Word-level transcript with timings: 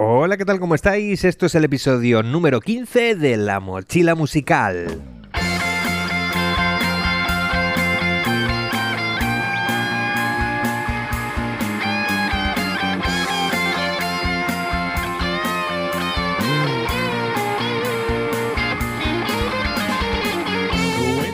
Hola, 0.00 0.36
¿qué 0.36 0.44
tal? 0.44 0.60
¿Cómo 0.60 0.76
estáis? 0.76 1.24
Esto 1.24 1.46
es 1.46 1.56
el 1.56 1.64
episodio 1.64 2.22
número 2.22 2.60
15 2.60 3.16
de 3.16 3.36
La 3.36 3.58
Mochila 3.58 4.14
Musical. 4.14 5.02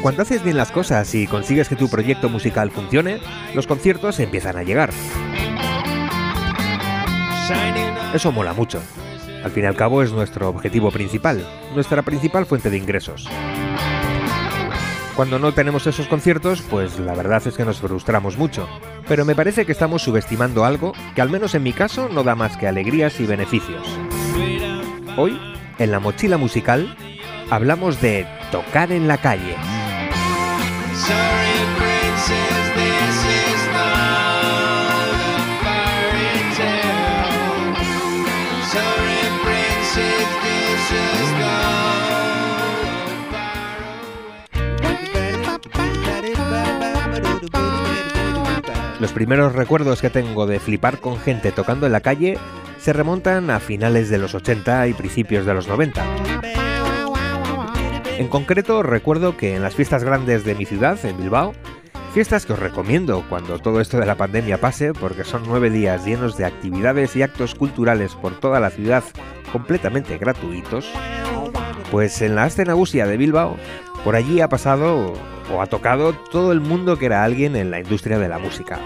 Cuando 0.01 0.23
haces 0.23 0.43
bien 0.43 0.57
las 0.57 0.73
cosas 0.73 1.15
y 1.15 1.27
consigues 1.27 1.69
que 1.69 1.77
tu 1.77 1.91
proyecto 1.91 2.31
musical 2.31 2.71
funcione, 2.71 3.19
los 3.55 3.67
conciertos 3.67 4.21
empiezan 4.21 4.57
a 4.57 4.62
llegar. 4.62 4.89
Eso 8.15 8.31
mola 8.31 8.53
mucho. 8.53 8.81
Al 9.43 9.51
fin 9.51 9.64
y 9.64 9.67
al 9.67 9.75
cabo 9.75 10.00
es 10.00 10.13
nuestro 10.13 10.49
objetivo 10.49 10.93
principal, 10.93 11.45
nuestra 11.75 12.03
principal 12.03 12.46
fuente 12.46 12.71
de 12.71 12.79
ingresos. 12.79 13.29
Cuando 15.17 15.41
no 15.41 15.53
tenemos 15.53 15.86
esos 15.89 16.07
conciertos, 16.07 16.63
pues 16.63 16.99
la 17.00 17.14
verdad 17.14 17.43
es 17.45 17.57
que 17.57 17.64
nos 17.64 17.79
frustramos 17.79 18.39
mucho. 18.39 18.69
Pero 19.08 19.25
me 19.25 19.35
parece 19.35 19.67
que 19.67 19.72
estamos 19.72 20.03
subestimando 20.03 20.64
algo 20.64 20.93
que 21.17 21.22
al 21.22 21.29
menos 21.29 21.57
en 21.57 21.64
mi 21.64 21.72
caso 21.72 22.08
no 22.08 22.22
da 22.22 22.36
más 22.36 22.57
que 22.57 22.69
alegrías 22.69 23.21
y 23.21 23.27
beneficios. 23.27 23.85
Hoy, 25.17 25.36
en 25.79 25.91
la 25.91 25.99
mochila 25.99 26.36
musical, 26.36 26.96
hablamos 27.50 28.00
de 28.00 28.27
tocar 28.53 28.93
en 28.93 29.08
la 29.08 29.19
calle. 29.19 29.57
Los 49.05 49.12
primeros 49.12 49.52
recuerdos 49.52 50.00
que 50.00 50.08
tengo 50.08 50.47
de 50.47 50.58
flipar 50.58 50.98
con 50.98 51.19
gente 51.19 51.52
tocando 51.52 51.84
en 51.84 51.92
la 51.92 52.00
calle 52.00 52.38
se 52.78 52.94
remontan 52.94 53.50
a 53.50 53.60
finales 53.60 54.08
de 54.08 54.16
los 54.16 54.34
80 54.34 54.88
y 54.88 54.94
principios 54.94 55.44
de 55.44 55.52
los 55.52 55.69
90. 55.69 56.02
En 58.16 58.28
concreto, 58.28 58.82
recuerdo 58.82 59.36
que 59.36 59.56
en 59.56 59.62
las 59.62 59.75
fiestas 59.75 60.05
grandes 60.05 60.47
de 60.47 60.55
mi 60.55 60.64
ciudad, 60.64 60.98
en 61.05 61.19
Bilbao, 61.19 61.52
fiestas 62.14 62.47
que 62.47 62.55
os 62.55 62.58
recomiendo 62.58 63.22
cuando 63.28 63.58
todo 63.58 63.82
esto 63.82 63.98
de 63.98 64.06
la 64.06 64.14
pandemia 64.14 64.58
pase, 64.58 64.94
porque 64.94 65.25
son 65.25 65.42
nueve 65.47 65.69
días 65.69 66.06
llenos 66.06 66.38
de 66.38 66.47
actividades 66.47 67.14
y 67.14 67.20
actos 67.20 67.55
culturales 67.55 68.14
por 68.14 68.41
toda 68.41 68.58
la 68.58 68.70
ciudad 68.70 69.05
completamente 69.52 70.16
gratuitos, 70.16 70.91
pues 71.91 72.22
en 72.22 72.36
la 72.36 72.44
Astenagusia 72.44 73.06
de 73.06 73.19
Bilbao, 73.19 73.58
por 74.05 74.14
allí 74.14 74.41
ha 74.42 74.48
pasado 74.48 75.14
o 75.52 75.62
ha 75.62 75.66
tocado 75.66 76.12
todo 76.12 76.52
el 76.52 76.60
mundo 76.60 76.98
que 76.98 77.06
era 77.06 77.24
alguien 77.24 77.56
en 77.56 77.70
la 77.70 77.80
industria 77.80 78.19
de 78.19 78.28
la 78.28 78.38
música. 78.38 78.78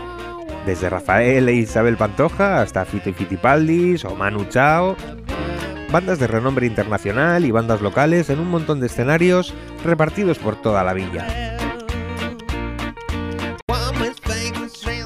Desde 0.64 0.88
Rafael 0.88 1.48
e 1.48 1.54
Isabel 1.54 1.96
Pantoja 1.96 2.62
hasta 2.62 2.84
Fito 2.84 3.10
y 3.10 3.14
Fitipaldis 3.14 4.04
o 4.04 4.14
Manu 4.14 4.44
Chao, 4.44 4.96
bandas 5.90 6.18
de 6.18 6.26
renombre 6.26 6.66
internacional 6.66 7.44
y 7.44 7.50
bandas 7.50 7.80
locales 7.80 8.30
en 8.30 8.38
un 8.38 8.48
montón 8.48 8.80
de 8.80 8.86
escenarios 8.86 9.54
repartidos 9.84 10.38
por 10.38 10.56
toda 10.56 10.84
la 10.84 10.92
villa. 10.92 11.56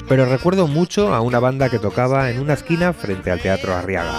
Pero 0.08 0.27
recuerdo 0.27 0.66
mucho 0.66 1.14
a 1.14 1.22
una 1.22 1.38
banda 1.38 1.70
que 1.70 1.78
tocaba 1.78 2.30
en 2.30 2.38
una 2.40 2.52
esquina 2.52 2.92
frente 2.92 3.30
al 3.30 3.40
Teatro 3.40 3.74
Arriaga. 3.74 4.18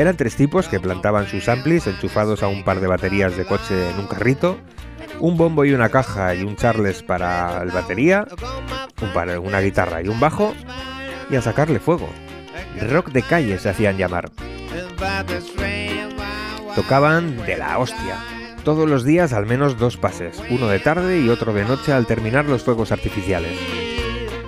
Eran 0.00 0.16
tres 0.16 0.34
tipos 0.34 0.66
que 0.66 0.80
plantaban 0.80 1.26
sus 1.26 1.46
amplis 1.50 1.86
enchufados 1.86 2.42
a 2.42 2.48
un 2.48 2.64
par 2.64 2.80
de 2.80 2.86
baterías 2.86 3.36
de 3.36 3.44
coche 3.44 3.90
en 3.90 3.98
un 3.98 4.06
carrito, 4.06 4.56
un 5.18 5.36
bombo 5.36 5.66
y 5.66 5.74
una 5.74 5.90
caja 5.90 6.34
y 6.34 6.42
un 6.42 6.56
charles 6.56 7.02
para 7.02 7.60
el 7.62 7.70
batería, 7.70 8.26
un 9.02 9.44
una 9.44 9.60
guitarra 9.60 10.00
y 10.00 10.08
un 10.08 10.18
bajo, 10.18 10.54
y 11.28 11.36
a 11.36 11.42
sacarle 11.42 11.80
fuego. 11.80 12.08
Rock 12.80 13.10
de 13.10 13.20
calle 13.20 13.58
se 13.58 13.68
hacían 13.68 13.98
llamar. 13.98 14.30
Tocaban 16.74 17.36
de 17.44 17.58
la 17.58 17.78
hostia. 17.78 18.16
Todos 18.64 18.88
los 18.88 19.04
días 19.04 19.34
al 19.34 19.44
menos 19.44 19.76
dos 19.76 19.98
pases, 19.98 20.42
uno 20.48 20.68
de 20.68 20.78
tarde 20.78 21.20
y 21.20 21.28
otro 21.28 21.52
de 21.52 21.66
noche 21.66 21.92
al 21.92 22.06
terminar 22.06 22.46
los 22.46 22.62
fuegos 22.62 22.90
artificiales. 22.90 23.58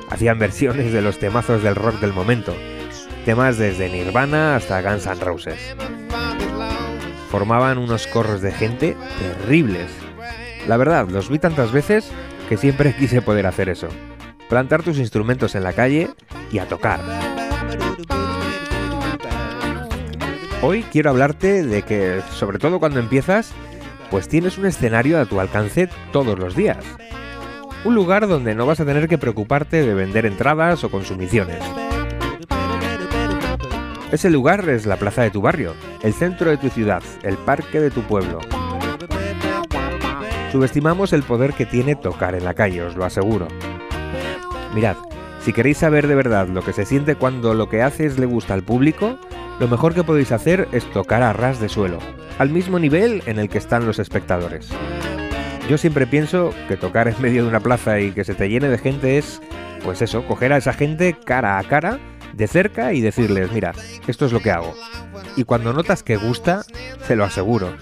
Hacían 0.09 0.39
versiones 0.39 0.95
de 0.95 1.03
los 1.03 1.19
temazos 1.19 1.63
del 1.63 1.75
rock 1.75 2.01
del 2.01 2.15
momento, 2.15 2.57
temas 3.25 3.57
desde 3.57 3.89
Nirvana 3.89 4.57
hasta 4.57 4.83
Guns 4.83 5.07
N' 5.07 5.21
Roses. 5.21 5.59
Formaban 7.31 7.79
unos 7.79 8.07
corros 8.07 8.43
de 8.43 8.53
gente 8.53 8.97
terribles. 9.19 9.91
La 10.67 10.77
verdad, 10.77 11.09
los 11.09 11.29
vi 11.29 11.39
tantas 11.39 11.73
veces 11.73 12.11
que 12.49 12.57
siempre 12.57 12.95
quise 12.99 13.23
poder 13.23 13.47
hacer 13.47 13.69
eso. 13.69 13.89
Plantar 14.49 14.83
tus 14.83 14.99
instrumentos 14.99 15.55
en 15.55 15.63
la 15.63 15.73
calle 15.73 16.11
y 16.51 16.59
a 16.59 16.67
tocar. 16.67 17.01
Hoy 20.61 20.85
quiero 20.93 21.11
hablarte 21.11 21.65
de 21.65 21.83
que, 21.83 22.21
sobre 22.33 22.59
todo 22.59 22.79
cuando 22.79 23.01
empiezas, 23.01 23.53
pues 24.11 24.29
tienes 24.29 24.59
un 24.59 24.67
escenario 24.67 25.19
a 25.19 25.27
tu 25.27 25.41
alcance 25.41 25.89
todos 26.13 26.39
los 26.39 26.55
días. 26.55 26.85
Un 27.85 27.95
lugar 27.95 28.29
donde 28.29 28.55
no 28.55 28.67
vas 28.67 28.79
a 28.79 28.85
tener 28.85 29.09
que 29.09 29.19
preocuparte 29.19 29.85
de 29.85 29.95
vender 29.95 30.27
entradas 30.27 30.85
o 30.85 30.91
consumiciones. 30.91 31.63
Ese 34.13 34.29
lugar 34.29 34.69
es 34.69 34.85
la 34.85 34.99
plaza 34.99 35.23
de 35.23 35.31
tu 35.31 35.41
barrio, 35.41 35.75
el 36.03 36.13
centro 36.13 36.51
de 36.51 36.59
tu 36.59 36.69
ciudad, 36.69 37.03
el 37.23 37.39
parque 37.39 37.81
de 37.81 37.91
tu 37.91 38.03
pueblo. 38.03 38.41
Subestimamos 40.53 41.15
el 41.15 41.23
poder 41.23 41.55
que 41.55 41.65
tiene 41.65 41.97
tocar 41.97 42.35
en 42.35 42.45
la 42.45 42.53
calle, 42.53 42.83
os 42.83 42.95
lo 42.95 43.07
aseguro. 43.07 43.49
Mirad, 44.75 44.97
si 45.41 45.55
queréis 45.55 45.79
saber 45.79 46.09
de 46.09 46.15
verdad 46.15 46.47
lo 46.49 46.61
que 46.61 46.75
se 46.75 46.85
siente 46.85 47.15
cuando 47.15 47.55
lo 47.55 47.71
que 47.71 47.81
haces 47.81 48.19
le 48.19 48.27
gusta 48.27 48.53
al 48.53 48.63
público, 48.63 49.19
lo 49.59 49.67
mejor 49.67 49.95
que 49.95 50.05
podéis 50.05 50.31
hacer 50.31 50.69
es 50.73 50.85
tocar 50.93 51.23
a 51.23 51.33
ras 51.33 51.59
de 51.59 51.71
suelo, 51.71 51.99
al 52.39 52.51
mismo 52.51 52.79
nivel 52.79 53.23
en 53.25 53.39
el 53.39 53.49
que 53.49 53.57
están 53.57 53.87
los 53.87 53.99
espectadores. 53.99 54.69
Yo 55.71 55.79
siempre 55.79 56.07
pienso 56.07 56.53
que 56.69 56.77
tocar 56.77 57.09
en 57.09 57.21
medio 57.23 57.45
de 57.45 57.49
una 57.49 57.61
plaza 57.61 57.99
y 57.99 58.13
que 58.13 58.25
se 58.25 58.35
te 58.35 58.51
llene 58.51 58.69
de 58.69 58.77
gente 58.77 59.17
es, 59.17 59.41
pues 59.83 60.03
eso, 60.03 60.27
coger 60.27 60.53
a 60.53 60.59
esa 60.59 60.75
gente 60.75 61.17
cara 61.25 61.59
a 61.59 61.65
cara, 61.65 61.99
de 62.33 62.47
cerca 62.47 62.93
y 62.93 63.01
decirles, 63.01 63.53
mira, 63.53 63.73
esto 64.07 64.27
es 64.27 64.33
lo 64.33 64.41
que 64.41 64.51
hago. 64.51 64.75
Y 65.37 65.45
cuando 65.45 65.73
notas 65.73 66.03
que 66.03 66.17
gusta, 66.17 66.65
se 67.07 67.17
lo 67.17 67.25
aseguro, 67.25 67.75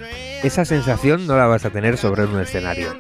esa 0.42 0.64
sensación 0.64 1.26
no 1.26 1.36
la 1.36 1.46
vas 1.46 1.64
a 1.64 1.70
tener 1.70 1.96
sobre 1.96 2.24
un 2.24 2.40
escenario. 2.40 2.96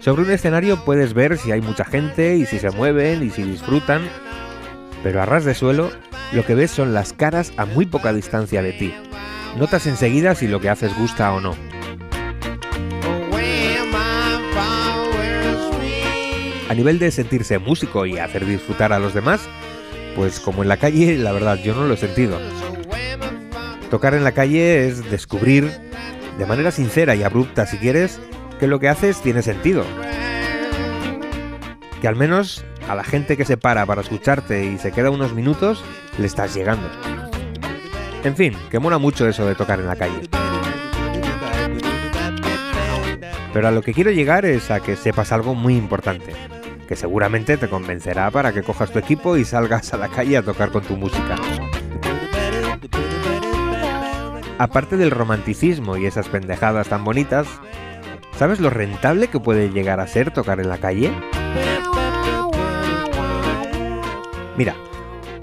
Sobre 0.00 0.22
un 0.22 0.30
escenario 0.30 0.84
puedes 0.84 1.12
ver 1.12 1.36
si 1.36 1.52
hay 1.52 1.60
mucha 1.60 1.84
gente 1.84 2.36
y 2.36 2.46
si 2.46 2.58
se 2.58 2.70
mueven 2.70 3.22
y 3.22 3.30
si 3.30 3.42
disfrutan, 3.42 4.08
pero 5.02 5.22
a 5.22 5.26
ras 5.26 5.44
de 5.44 5.54
suelo 5.54 5.90
lo 6.32 6.46
que 6.46 6.54
ves 6.54 6.70
son 6.70 6.94
las 6.94 7.12
caras 7.12 7.52
a 7.56 7.66
muy 7.66 7.86
poca 7.86 8.12
distancia 8.12 8.62
de 8.62 8.72
ti. 8.72 8.94
Notas 9.58 9.86
enseguida 9.86 10.34
si 10.34 10.46
lo 10.46 10.60
que 10.60 10.70
haces 10.70 10.96
gusta 10.96 11.32
o 11.32 11.40
no. 11.40 11.69
A 16.70 16.74
nivel 16.74 17.00
de 17.00 17.10
sentirse 17.10 17.58
músico 17.58 18.06
y 18.06 18.18
hacer 18.18 18.46
disfrutar 18.46 18.92
a 18.92 19.00
los 19.00 19.12
demás, 19.12 19.40
pues 20.14 20.38
como 20.38 20.62
en 20.62 20.68
la 20.68 20.76
calle, 20.76 21.18
la 21.18 21.32
verdad 21.32 21.56
yo 21.56 21.74
no 21.74 21.84
lo 21.84 21.94
he 21.94 21.96
sentido. 21.96 22.38
Tocar 23.90 24.14
en 24.14 24.22
la 24.22 24.30
calle 24.30 24.86
es 24.86 25.10
descubrir, 25.10 25.68
de 26.38 26.46
manera 26.46 26.70
sincera 26.70 27.16
y 27.16 27.24
abrupta 27.24 27.66
si 27.66 27.76
quieres, 27.76 28.20
que 28.60 28.68
lo 28.68 28.78
que 28.78 28.88
haces 28.88 29.20
tiene 29.20 29.42
sentido. 29.42 29.84
Que 32.00 32.06
al 32.06 32.14
menos 32.14 32.64
a 32.88 32.94
la 32.94 33.02
gente 33.02 33.36
que 33.36 33.44
se 33.44 33.56
para 33.56 33.84
para 33.84 34.02
escucharte 34.02 34.64
y 34.64 34.78
se 34.78 34.92
queda 34.92 35.10
unos 35.10 35.34
minutos, 35.34 35.82
le 36.18 36.26
estás 36.28 36.54
llegando. 36.54 36.88
En 38.22 38.36
fin, 38.36 38.54
que 38.70 38.78
mola 38.78 38.98
mucho 38.98 39.28
eso 39.28 39.44
de 39.44 39.56
tocar 39.56 39.80
en 39.80 39.88
la 39.88 39.96
calle. 39.96 40.20
Pero 43.52 43.66
a 43.66 43.72
lo 43.72 43.82
que 43.82 43.92
quiero 43.92 44.12
llegar 44.12 44.44
es 44.44 44.70
a 44.70 44.78
que 44.78 44.94
sepas 44.94 45.32
algo 45.32 45.56
muy 45.56 45.76
importante, 45.76 46.32
que 46.90 46.96
seguramente 46.96 47.56
te 47.56 47.68
convencerá 47.68 48.30
para 48.30 48.52
que 48.52 48.62
cojas 48.62 48.90
tu 48.90 48.98
equipo 48.98 49.38
y 49.38 49.46
salgas 49.46 49.94
a 49.94 49.96
la 49.96 50.08
calle 50.08 50.36
a 50.36 50.42
tocar 50.42 50.70
con 50.70 50.82
tu 50.82 50.96
música. 50.96 51.36
Aparte 54.58 54.98
del 54.98 55.10
romanticismo 55.10 55.96
y 55.96 56.04
esas 56.04 56.28
pendejadas 56.28 56.88
tan 56.88 57.02
bonitas, 57.02 57.46
¿Sabes 58.40 58.58
lo 58.58 58.70
rentable 58.70 59.28
que 59.28 59.38
puede 59.38 59.68
llegar 59.68 60.00
a 60.00 60.06
ser 60.06 60.30
tocar 60.30 60.60
en 60.60 60.70
la 60.70 60.78
calle? 60.78 61.12
Mira, 64.56 64.74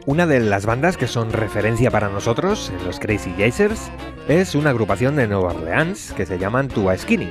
una 0.07 0.25
de 0.25 0.39
las 0.39 0.65
bandas 0.65 0.97
que 0.97 1.05
son 1.05 1.31
referencia 1.31 1.91
para 1.91 2.09
nosotros, 2.09 2.73
los 2.87 2.99
Crazy 2.99 3.35
Jazers, 3.37 3.91
es 4.27 4.55
una 4.55 4.71
agrupación 4.71 5.15
de 5.15 5.27
Nueva 5.27 5.53
Orleans 5.53 6.11
que 6.17 6.25
se 6.25 6.39
llaman 6.39 6.69
Tua 6.69 6.97
Skinny. 6.97 7.29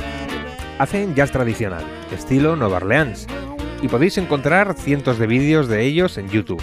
Hacen 0.78 1.16
jazz 1.16 1.32
tradicional, 1.32 1.84
estilo 2.12 2.54
Nueva 2.54 2.76
Orleans, 2.76 3.26
y 3.82 3.88
podéis 3.88 4.18
encontrar 4.18 4.74
cientos 4.74 5.18
de 5.18 5.26
vídeos 5.26 5.68
de 5.68 5.82
ellos 5.82 6.18
en 6.18 6.28
YouTube. 6.28 6.62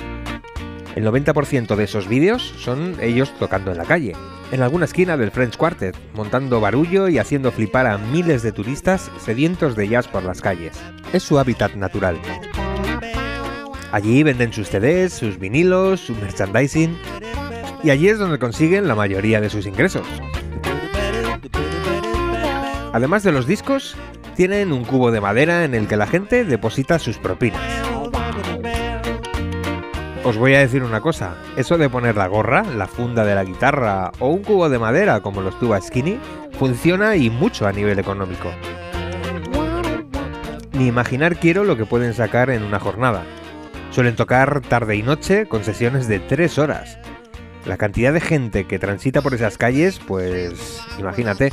El 0.96 1.06
90% 1.06 1.76
de 1.76 1.84
esos 1.84 2.08
vídeos 2.08 2.54
son 2.60 2.96
ellos 3.02 3.34
tocando 3.40 3.72
en 3.72 3.78
la 3.78 3.86
calle, 3.86 4.14
en 4.52 4.62
alguna 4.62 4.86
esquina 4.86 5.18
del 5.18 5.32
French 5.32 5.58
Quartet, 5.58 5.96
montando 6.14 6.62
barullo 6.62 7.08
y 7.08 7.18
haciendo 7.18 7.52
flipar 7.52 7.88
a 7.88 7.98
miles 7.98 8.44
de 8.44 8.52
turistas 8.52 9.12
sedientos 9.20 9.76
de 9.76 9.88
jazz 9.88 10.08
por 10.08 10.24
las 10.24 10.42
calles. 10.42 10.80
Es 11.12 11.24
su 11.24 11.40
hábitat 11.40 11.74
natural. 11.76 12.20
Allí 13.92 14.24
venden 14.24 14.54
sus 14.54 14.70
CDs, 14.70 15.14
sus 15.14 15.40
vinilos, 15.40 16.02
su 16.02 16.16
merchandising, 16.16 16.98
y 17.84 17.90
allí 17.90 18.10
es 18.10 18.20
donde 18.20 18.40
consiguen 18.40 18.88
la 18.88 18.96
mayoría 18.96 19.42
de 19.42 19.50
sus 19.50 19.66
ingresos. 19.66 20.08
Además 22.94 23.24
de 23.24 23.32
los 23.32 23.48
discos, 23.48 23.96
tienen 24.36 24.72
un 24.74 24.84
cubo 24.84 25.12
de 25.12 25.22
madera 25.22 25.64
en 25.64 25.76
el 25.76 25.88
que 25.88 25.98
la 25.98 26.08
gente 26.08 26.44
deposita 26.46 27.00
sus 27.00 27.18
propinas. 27.18 27.62
Os 30.24 30.38
voy 30.38 30.56
a 30.56 30.60
decir 30.60 30.84
una 30.84 31.02
cosa, 31.02 31.36
eso 31.58 31.78
de 31.78 31.90
poner 31.90 32.16
la 32.16 32.28
gorra, 32.28 32.64
la 32.64 32.88
funda 32.88 33.26
de 33.26 33.36
la 33.36 33.44
guitarra 33.44 34.12
o 34.20 34.30
un 34.30 34.42
cubo 34.42 34.70
de 34.70 34.80
madera 34.80 35.20
como 35.20 35.42
los 35.42 35.60
tuba 35.60 35.82
Skinny 35.82 36.18
funciona 36.58 37.18
y 37.18 37.30
mucho 37.30 37.68
a 37.68 37.74
nivel 37.74 38.00
económico. 38.00 38.50
Ni 40.72 40.88
imaginar 40.88 41.36
quiero 41.36 41.66
lo 41.66 41.76
que 41.76 41.86
pueden 41.86 42.14
sacar 42.14 42.50
en 42.50 42.64
una 42.64 42.80
jornada. 42.80 43.24
Suelen 43.92 44.16
tocar 44.16 44.62
tarde 44.62 44.96
y 44.96 45.04
noche 45.04 45.46
con 45.46 45.64
sesiones 45.64 46.08
de 46.08 46.20
3 46.20 46.58
horas. 46.58 46.98
La 47.66 47.78
cantidad 47.78 48.14
de 48.14 48.22
gente 48.22 48.66
que 48.66 48.80
transita 48.80 49.22
por 49.22 49.34
esas 49.34 49.58
calles, 49.58 50.00
pues 50.08 50.82
imagínate. 50.98 51.52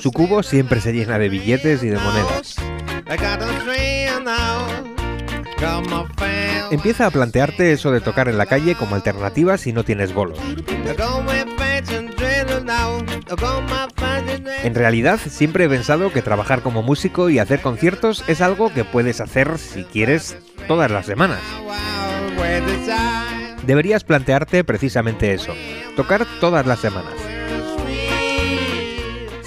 Su 0.00 0.12
cubo 0.12 0.42
siempre 0.42 0.80
se 0.80 0.92
llena 0.92 1.18
de 1.18 1.28
billetes 1.28 1.82
y 1.82 1.88
de 1.88 1.98
monedas. 1.98 2.56
Empieza 6.70 7.06
a 7.06 7.10
plantearte 7.10 7.72
eso 7.72 7.90
de 7.90 8.00
tocar 8.00 8.28
en 8.28 8.38
la 8.38 8.46
calle 8.46 8.76
como 8.76 8.94
alternativa 8.94 9.58
si 9.58 9.72
no 9.72 9.84
tienes 9.84 10.14
bolos. 10.14 10.38
En 14.62 14.74
realidad, 14.74 15.20
siempre 15.28 15.64
he 15.64 15.68
pensado 15.68 16.12
que 16.12 16.22
trabajar 16.22 16.62
como 16.62 16.82
músico 16.82 17.28
y 17.28 17.38
hacer 17.38 17.60
conciertos 17.60 18.24
es 18.26 18.40
algo 18.40 18.72
que 18.72 18.84
puedes 18.84 19.20
hacer 19.20 19.58
si 19.58 19.84
quieres 19.84 20.36
todas 20.66 20.90
las 20.90 21.04
semanas. 21.06 21.40
Deberías 23.66 24.04
plantearte 24.04 24.64
precisamente 24.64 25.34
eso, 25.34 25.52
tocar 25.94 26.26
todas 26.40 26.66
las 26.66 26.78
semanas. 26.78 27.19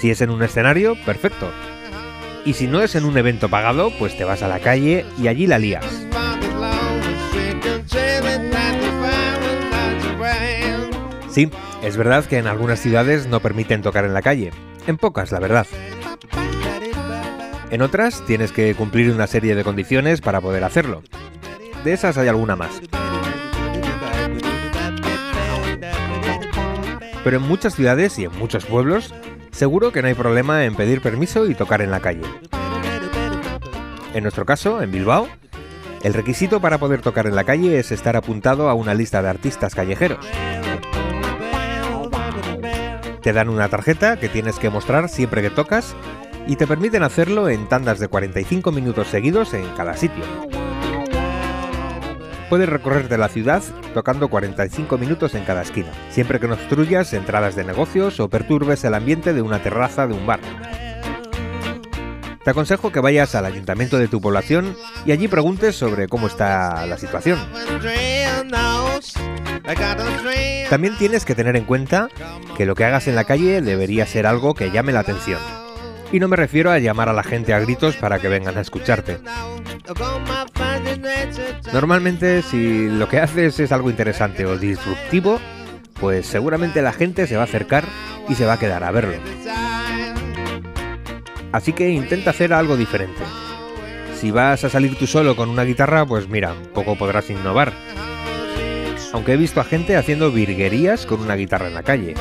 Si 0.04 0.10
es 0.10 0.20
en 0.20 0.28
un 0.28 0.42
escenario, 0.42 0.96
perfecto. 1.06 1.50
Y 2.44 2.52
si 2.52 2.66
no 2.66 2.82
es 2.82 2.94
en 2.94 3.06
un 3.06 3.16
evento 3.16 3.48
pagado, 3.48 3.90
pues 3.98 4.14
te 4.18 4.24
vas 4.24 4.42
a 4.42 4.48
la 4.48 4.60
calle 4.60 5.06
y 5.18 5.28
allí 5.28 5.46
la 5.46 5.58
lías. 5.58 5.82
Sí, 11.30 11.48
es 11.82 11.96
verdad 11.96 12.26
que 12.26 12.36
en 12.36 12.46
algunas 12.46 12.80
ciudades 12.80 13.28
no 13.28 13.40
permiten 13.40 13.80
tocar 13.80 14.04
en 14.04 14.12
la 14.12 14.20
calle. 14.20 14.50
En 14.86 14.98
pocas, 14.98 15.32
la 15.32 15.40
verdad. 15.40 15.66
En 17.70 17.80
otras 17.80 18.26
tienes 18.26 18.52
que 18.52 18.74
cumplir 18.74 19.10
una 19.10 19.26
serie 19.26 19.54
de 19.54 19.64
condiciones 19.64 20.20
para 20.20 20.42
poder 20.42 20.64
hacerlo. 20.64 21.02
De 21.82 21.94
esas 21.94 22.18
hay 22.18 22.28
alguna 22.28 22.56
más. 22.56 22.82
Pero 27.24 27.38
en 27.38 27.42
muchas 27.44 27.74
ciudades 27.74 28.18
y 28.18 28.26
en 28.26 28.38
muchos 28.38 28.66
pueblos, 28.66 29.14
seguro 29.54 29.92
que 29.92 30.02
no 30.02 30.08
hay 30.08 30.14
problema 30.14 30.64
en 30.64 30.74
pedir 30.74 31.00
permiso 31.00 31.46
y 31.46 31.54
tocar 31.54 31.80
en 31.80 31.90
la 31.90 32.00
calle. 32.00 32.22
En 34.12 34.22
nuestro 34.22 34.44
caso, 34.44 34.82
en 34.82 34.90
Bilbao, 34.90 35.28
el 36.02 36.14
requisito 36.14 36.60
para 36.60 36.78
poder 36.78 37.00
tocar 37.00 37.26
en 37.26 37.34
la 37.34 37.44
calle 37.44 37.78
es 37.78 37.90
estar 37.92 38.16
apuntado 38.16 38.68
a 38.68 38.74
una 38.74 38.94
lista 38.94 39.22
de 39.22 39.28
artistas 39.28 39.74
callejeros. 39.74 40.24
Te 43.22 43.32
dan 43.32 43.48
una 43.48 43.68
tarjeta 43.68 44.18
que 44.18 44.28
tienes 44.28 44.58
que 44.58 44.70
mostrar 44.70 45.08
siempre 45.08 45.40
que 45.40 45.50
tocas 45.50 45.96
y 46.46 46.56
te 46.56 46.66
permiten 46.66 47.02
hacerlo 47.02 47.48
en 47.48 47.68
tandas 47.68 47.98
de 47.98 48.08
45 48.08 48.70
minutos 48.70 49.08
seguidos 49.08 49.54
en 49.54 49.66
cada 49.76 49.96
sitio. 49.96 50.24
Puedes 52.54 52.68
recorrerte 52.68 53.18
la 53.18 53.28
ciudad 53.28 53.64
tocando 53.94 54.28
45 54.28 54.96
minutos 54.96 55.34
en 55.34 55.44
cada 55.44 55.62
esquina, 55.62 55.88
siempre 56.08 56.38
que 56.38 56.46
no 56.46 56.54
obstruyas 56.54 57.12
entradas 57.12 57.56
de 57.56 57.64
negocios 57.64 58.20
o 58.20 58.28
perturbes 58.28 58.84
el 58.84 58.94
ambiente 58.94 59.34
de 59.34 59.42
una 59.42 59.60
terraza 59.60 60.06
de 60.06 60.14
un 60.14 60.24
bar. 60.24 60.38
Te 62.44 62.50
aconsejo 62.50 62.92
que 62.92 63.00
vayas 63.00 63.34
al 63.34 63.46
ayuntamiento 63.46 63.98
de 63.98 64.06
tu 64.06 64.20
población 64.20 64.76
y 65.04 65.10
allí 65.10 65.26
preguntes 65.26 65.74
sobre 65.74 66.06
cómo 66.06 66.28
está 66.28 66.86
la 66.86 66.96
situación. 66.96 67.40
También 70.70 70.96
tienes 70.96 71.24
que 71.24 71.34
tener 71.34 71.56
en 71.56 71.64
cuenta 71.64 72.08
que 72.56 72.66
lo 72.66 72.76
que 72.76 72.84
hagas 72.84 73.08
en 73.08 73.16
la 73.16 73.24
calle 73.24 73.62
debería 73.62 74.06
ser 74.06 74.28
algo 74.28 74.54
que 74.54 74.70
llame 74.70 74.92
la 74.92 75.00
atención. 75.00 75.40
Y 76.12 76.20
no 76.20 76.28
me 76.28 76.36
refiero 76.36 76.70
a 76.70 76.78
llamar 76.78 77.08
a 77.08 77.12
la 77.12 77.24
gente 77.24 77.52
a 77.52 77.58
gritos 77.58 77.96
para 77.96 78.20
que 78.20 78.28
vengan 78.28 78.56
a 78.56 78.60
escucharte. 78.60 79.18
Normalmente 81.72 82.42
si 82.42 82.88
lo 82.88 83.08
que 83.08 83.20
haces 83.20 83.60
es 83.60 83.72
algo 83.72 83.90
interesante 83.90 84.46
o 84.46 84.56
disruptivo, 84.56 85.40
pues 86.00 86.26
seguramente 86.26 86.80
la 86.80 86.92
gente 86.92 87.26
se 87.26 87.36
va 87.36 87.42
a 87.42 87.44
acercar 87.44 87.84
y 88.28 88.34
se 88.34 88.46
va 88.46 88.54
a 88.54 88.58
quedar 88.58 88.82
a 88.82 88.90
verlo. 88.90 89.14
Así 91.52 91.72
que 91.72 91.90
intenta 91.90 92.30
hacer 92.30 92.52
algo 92.52 92.76
diferente. 92.76 93.22
Si 94.18 94.30
vas 94.30 94.64
a 94.64 94.70
salir 94.70 94.96
tú 94.98 95.06
solo 95.06 95.36
con 95.36 95.50
una 95.50 95.64
guitarra, 95.64 96.06
pues 96.06 96.28
mira, 96.28 96.54
poco 96.72 96.96
podrás 96.96 97.28
innovar. 97.30 97.72
Aunque 99.12 99.34
he 99.34 99.36
visto 99.36 99.60
a 99.60 99.64
gente 99.64 99.96
haciendo 99.96 100.32
virguerías 100.32 101.06
con 101.06 101.20
una 101.20 101.36
guitarra 101.36 101.68
en 101.68 101.74
la 101.74 101.82
calle. 101.82 102.14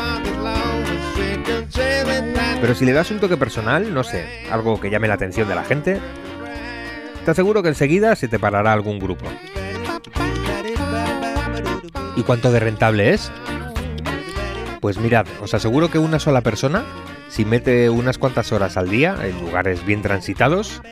Pero 2.61 2.75
si 2.75 2.85
le 2.85 2.93
das 2.93 3.09
un 3.09 3.19
toque 3.19 3.37
personal, 3.37 3.93
no 3.93 4.03
sé, 4.03 4.25
algo 4.51 4.79
que 4.79 4.89
llame 4.89 5.07
la 5.07 5.15
atención 5.15 5.47
de 5.47 5.55
la 5.55 5.63
gente, 5.63 5.99
te 7.25 7.31
aseguro 7.31 7.63
que 7.63 7.69
enseguida 7.69 8.15
se 8.15 8.27
te 8.27 8.39
parará 8.39 8.73
algún 8.73 8.99
grupo. 8.99 9.25
¿Y 12.15 12.23
cuánto 12.23 12.51
de 12.51 12.59
rentable 12.59 13.13
es? 13.13 13.31
Pues 14.81 14.97
mirad, 14.97 15.25
os 15.41 15.53
aseguro 15.53 15.89
que 15.89 15.97
una 15.97 16.19
sola 16.19 16.41
persona 16.41 16.83
si 17.33 17.45
mete 17.45 17.89
unas 17.89 18.19
cuantas 18.19 18.51
horas 18.51 18.77
al 18.77 18.89
día 18.91 19.17
en 19.23 19.39
lugares 19.41 19.83
bien 19.87 20.03
transitados, 20.03 20.83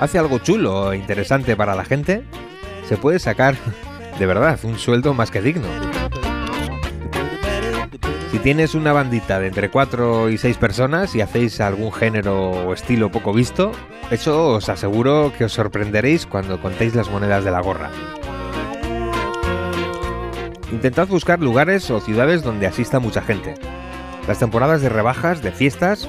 hace 0.00 0.18
algo 0.18 0.38
chulo 0.38 0.94
e 0.94 0.96
interesante 0.96 1.56
para 1.56 1.74
la 1.74 1.84
gente, 1.84 2.22
se 2.88 2.96
puede 2.96 3.18
sacar 3.18 3.54
de 4.18 4.24
verdad 4.24 4.58
un 4.62 4.78
sueldo 4.78 5.12
más 5.12 5.30
que 5.30 5.42
digno. 5.42 5.68
Si 8.32 8.38
tienes 8.38 8.74
una 8.74 8.94
bandita 8.94 9.40
de 9.40 9.48
entre 9.48 9.68
4 9.68 10.30
y 10.30 10.38
6 10.38 10.56
personas 10.56 11.14
y 11.14 11.20
hacéis 11.20 11.60
algún 11.60 11.92
género 11.92 12.48
o 12.48 12.72
estilo 12.72 13.10
poco 13.10 13.34
visto, 13.34 13.70
eso 14.10 14.48
os 14.54 14.68
aseguro 14.68 15.32
que 15.36 15.44
os 15.44 15.52
sorprenderéis 15.52 16.26
cuando 16.26 16.60
contéis 16.60 16.94
las 16.94 17.10
monedas 17.10 17.44
de 17.44 17.50
la 17.50 17.60
gorra. 17.60 17.90
Intentad 20.72 21.08
buscar 21.08 21.40
lugares 21.40 21.90
o 21.90 22.00
ciudades 22.00 22.42
donde 22.42 22.66
asista 22.66 23.00
mucha 23.00 23.22
gente, 23.22 23.54
las 24.26 24.38
temporadas 24.38 24.82
de 24.82 24.88
rebajas, 24.88 25.42
de 25.42 25.52
fiestas, 25.52 26.08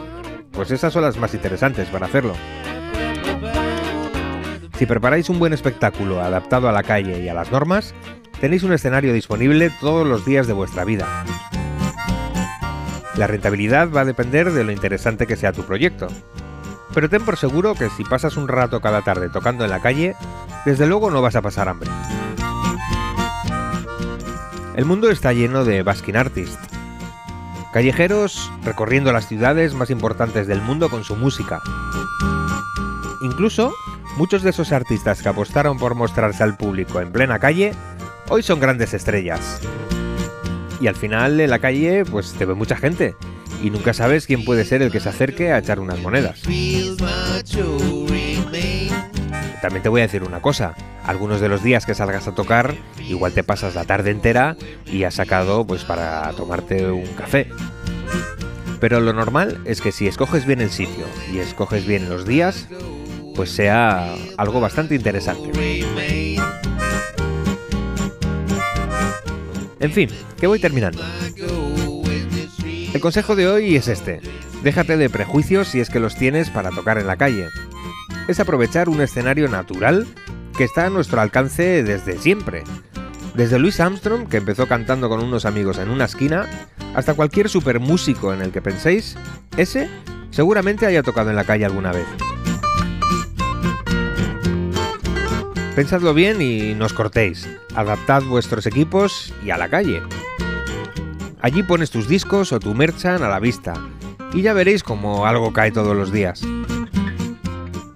pues 0.51 0.71
esas 0.71 0.93
son 0.93 1.03
las 1.03 1.17
más 1.17 1.33
interesantes 1.33 1.87
para 1.89 2.05
hacerlo. 2.05 2.33
Si 4.77 4.85
preparáis 4.85 5.29
un 5.29 5.39
buen 5.39 5.53
espectáculo 5.53 6.21
adaptado 6.21 6.67
a 6.67 6.71
la 6.71 6.83
calle 6.83 7.19
y 7.19 7.29
a 7.29 7.33
las 7.33 7.51
normas, 7.51 7.93
tenéis 8.39 8.63
un 8.63 8.73
escenario 8.73 9.13
disponible 9.13 9.71
todos 9.79 10.07
los 10.07 10.25
días 10.25 10.47
de 10.47 10.53
vuestra 10.53 10.85
vida. 10.85 11.23
La 13.15 13.27
rentabilidad 13.27 13.91
va 13.91 14.01
a 14.01 14.05
depender 14.05 14.51
de 14.51 14.63
lo 14.63 14.71
interesante 14.71 15.27
que 15.27 15.35
sea 15.35 15.53
tu 15.53 15.63
proyecto. 15.63 16.07
Pero 16.93 17.09
ten 17.09 17.23
por 17.23 17.37
seguro 17.37 17.75
que 17.75 17.89
si 17.89 18.03
pasas 18.03 18.37
un 18.37 18.47
rato 18.47 18.81
cada 18.81 19.01
tarde 19.01 19.29
tocando 19.29 19.63
en 19.63 19.71
la 19.71 19.81
calle, 19.81 20.15
desde 20.65 20.87
luego 20.87 21.09
no 21.09 21.21
vas 21.21 21.35
a 21.35 21.41
pasar 21.41 21.69
hambre. 21.69 21.89
El 24.75 24.85
mundo 24.85 25.09
está 25.09 25.33
lleno 25.33 25.65
de 25.65 25.83
basking 25.83 26.15
artists, 26.15 26.71
Callejeros 27.71 28.51
recorriendo 28.65 29.13
las 29.13 29.29
ciudades 29.29 29.73
más 29.73 29.89
importantes 29.89 30.45
del 30.45 30.61
mundo 30.61 30.89
con 30.89 31.05
su 31.05 31.15
música. 31.15 31.61
Incluso, 33.21 33.73
muchos 34.17 34.43
de 34.43 34.49
esos 34.49 34.73
artistas 34.73 35.21
que 35.21 35.29
apostaron 35.29 35.77
por 35.77 35.95
mostrarse 35.95 36.43
al 36.43 36.57
público 36.57 36.99
en 36.99 37.13
plena 37.13 37.39
calle, 37.39 37.73
hoy 38.27 38.43
son 38.43 38.59
grandes 38.59 38.93
estrellas. 38.93 39.61
Y 40.81 40.87
al 40.87 40.95
final 40.95 41.39
en 41.39 41.49
la 41.49 41.59
calle, 41.59 42.03
pues 42.03 42.33
te 42.33 42.43
ve 42.43 42.55
mucha 42.55 42.75
gente, 42.75 43.15
y 43.61 43.69
nunca 43.69 43.93
sabes 43.93 44.25
quién 44.25 44.43
puede 44.43 44.65
ser 44.65 44.81
el 44.81 44.91
que 44.91 44.99
se 44.99 45.09
acerque 45.09 45.51
a 45.51 45.59
echar 45.59 45.79
unas 45.79 45.99
monedas. 45.99 46.41
También 49.61 49.83
te 49.83 49.89
voy 49.89 50.01
a 50.01 50.05
decir 50.05 50.23
una 50.23 50.41
cosa, 50.41 50.75
algunos 51.05 51.39
de 51.39 51.47
los 51.47 51.63
días 51.63 51.85
que 51.85 51.93
salgas 51.93 52.27
a 52.27 52.33
tocar, 52.33 52.75
igual 53.07 53.33
te 53.33 53.43
pasas 53.43 53.75
la 53.75 53.85
tarde 53.85 54.09
entera 54.11 54.57
y 54.85 55.03
has 55.03 55.15
sacado 55.15 55.65
pues 55.65 55.83
para 55.83 56.31
tomarte 56.31 56.89
un 56.89 57.05
café. 57.13 57.47
Pero 58.79 58.99
lo 58.99 59.13
normal 59.13 59.59
es 59.65 59.79
que 59.79 59.91
si 59.91 60.07
escoges 60.07 60.47
bien 60.47 60.61
el 60.61 60.71
sitio 60.71 61.05
y 61.31 61.37
escoges 61.37 61.85
bien 61.85 62.09
los 62.09 62.25
días, 62.25 62.67
pues 63.35 63.51
sea 63.51 64.15
algo 64.37 64.59
bastante 64.59 64.95
interesante. 64.95 65.51
En 69.79 69.91
fin, 69.91 70.09
que 70.39 70.47
voy 70.47 70.59
terminando. 70.59 71.03
El 73.01 73.03
consejo 73.03 73.35
de 73.35 73.47
hoy 73.47 73.75
es 73.75 73.87
este. 73.87 74.21
Déjate 74.61 74.95
de 74.95 75.09
prejuicios 75.09 75.69
si 75.69 75.79
es 75.79 75.89
que 75.89 75.99
los 75.99 76.15
tienes 76.15 76.51
para 76.51 76.69
tocar 76.69 76.99
en 76.99 77.07
la 77.07 77.17
calle. 77.17 77.47
Es 78.27 78.39
aprovechar 78.39 78.89
un 78.89 79.01
escenario 79.01 79.47
natural 79.47 80.05
que 80.55 80.65
está 80.65 80.85
a 80.85 80.91
nuestro 80.91 81.19
alcance 81.19 81.81
desde 81.81 82.19
siempre. 82.19 82.63
Desde 83.33 83.57
Louis 83.57 83.79
Armstrong, 83.79 84.27
que 84.29 84.37
empezó 84.37 84.67
cantando 84.67 85.09
con 85.09 85.23
unos 85.23 85.45
amigos 85.45 85.79
en 85.79 85.89
una 85.89 86.05
esquina, 86.05 86.47
hasta 86.93 87.15
cualquier 87.15 87.49
super 87.49 87.79
músico 87.79 88.35
en 88.35 88.43
el 88.43 88.51
que 88.51 88.61
penséis, 88.61 89.17
ese 89.57 89.89
seguramente 90.29 90.85
haya 90.85 91.01
tocado 91.01 91.31
en 91.31 91.37
la 91.37 91.43
calle 91.43 91.65
alguna 91.65 91.91
vez. 91.91 92.05
Pensadlo 95.75 96.13
bien 96.13 96.39
y 96.39 96.75
no 96.75 96.85
os 96.85 96.93
cortéis. 96.93 97.49
Adaptad 97.73 98.21
vuestros 98.25 98.67
equipos 98.67 99.33
y 99.43 99.49
a 99.49 99.57
la 99.57 99.69
calle. 99.69 100.03
Allí 101.41 101.63
pones 101.63 101.89
tus 101.89 102.07
discos 102.07 102.51
o 102.51 102.59
tu 102.59 102.75
merchan 102.75 103.23
a 103.23 103.29
la 103.29 103.39
vista 103.39 103.73
y 104.33 104.43
ya 104.43 104.53
veréis 104.53 104.83
cómo 104.83 105.25
algo 105.25 105.51
cae 105.53 105.71
todos 105.71 105.95
los 105.95 106.11
días. 106.11 106.41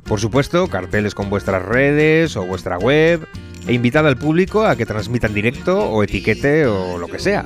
Por 0.03 0.19
supuesto, 0.19 0.67
carteles 0.67 1.15
con 1.15 1.29
vuestras 1.29 1.63
redes 1.63 2.35
o 2.37 2.45
vuestra 2.45 2.77
web 2.77 3.27
e 3.67 3.73
invitad 3.73 4.07
al 4.07 4.17
público 4.17 4.65
a 4.65 4.75
que 4.75 4.85
transmita 4.85 5.27
en 5.27 5.33
directo 5.33 5.89
o 5.89 6.03
etiquete 6.03 6.65
o 6.67 6.97
lo 6.97 7.07
que 7.07 7.19
sea. 7.19 7.45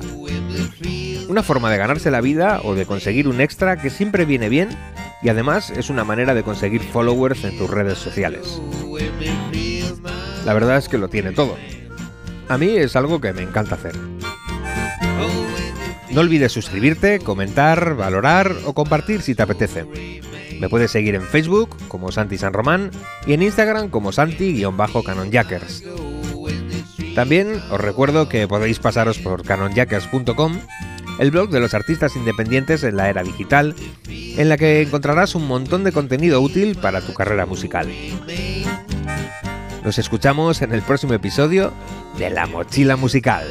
Una 1.28 1.42
forma 1.42 1.70
de 1.70 1.78
ganarse 1.78 2.10
la 2.10 2.20
vida 2.20 2.60
o 2.64 2.74
de 2.74 2.86
conseguir 2.86 3.28
un 3.28 3.40
extra 3.40 3.80
que 3.80 3.90
siempre 3.90 4.24
viene 4.24 4.48
bien 4.48 4.68
y 5.22 5.28
además 5.28 5.70
es 5.70 5.90
una 5.90 6.04
manera 6.04 6.34
de 6.34 6.42
conseguir 6.42 6.82
followers 6.82 7.44
en 7.44 7.56
tus 7.58 7.70
redes 7.70 7.98
sociales. 7.98 8.60
La 10.44 10.54
verdad 10.54 10.78
es 10.78 10.88
que 10.88 10.98
lo 10.98 11.08
tiene 11.08 11.32
todo. 11.32 11.56
A 12.48 12.58
mí 12.58 12.68
es 12.70 12.96
algo 12.96 13.20
que 13.20 13.32
me 13.32 13.42
encanta 13.42 13.76
hacer. 13.76 13.94
No 16.12 16.20
olvides 16.20 16.52
suscribirte, 16.52 17.20
comentar, 17.20 17.94
valorar 17.94 18.52
o 18.64 18.72
compartir 18.72 19.22
si 19.22 19.34
te 19.34 19.42
apetece. 19.42 19.86
Me 20.58 20.68
puedes 20.68 20.90
seguir 20.90 21.14
en 21.14 21.22
Facebook 21.22 21.76
como 21.88 22.12
Santi 22.12 22.36
San 22.36 22.52
Román 22.52 22.90
y 23.26 23.32
en 23.32 23.42
Instagram 23.42 23.88
como 23.88 24.12
Santi-Canonjackers. 24.12 25.84
También 27.14 27.60
os 27.70 27.80
recuerdo 27.80 28.28
que 28.28 28.46
podéis 28.46 28.78
pasaros 28.78 29.18
por 29.18 29.44
canonjackers.com, 29.44 30.58
el 31.18 31.30
blog 31.30 31.50
de 31.50 31.60
los 31.60 31.74
artistas 31.74 32.16
independientes 32.16 32.82
en 32.82 32.96
la 32.96 33.08
era 33.08 33.22
digital, 33.22 33.74
en 34.08 34.48
la 34.48 34.56
que 34.56 34.82
encontrarás 34.82 35.34
un 35.34 35.46
montón 35.46 35.84
de 35.84 35.92
contenido 35.92 36.40
útil 36.40 36.76
para 36.76 37.00
tu 37.00 37.14
carrera 37.14 37.46
musical. 37.46 37.88
Nos 39.84 39.98
escuchamos 39.98 40.62
en 40.62 40.72
el 40.72 40.82
próximo 40.82 41.14
episodio 41.14 41.72
de 42.18 42.30
La 42.30 42.46
Mochila 42.46 42.96
Musical. 42.96 43.46